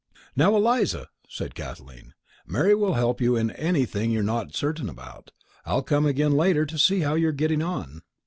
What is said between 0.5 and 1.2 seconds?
Eliza,"